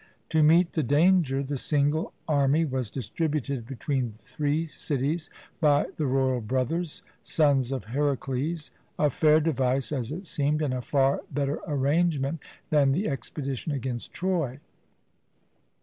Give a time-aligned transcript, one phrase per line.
[0.29, 6.41] To meet the danger the single army was distributed between three cities by the royal
[6.41, 12.39] brothers, sons of Heracles, a fair device, as it seemed, and a far better arrangement
[12.71, 14.59] than the expedition against Troy.